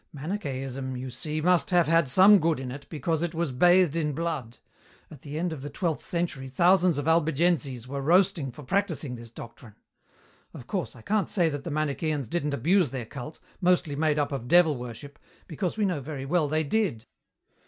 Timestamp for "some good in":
2.09-2.71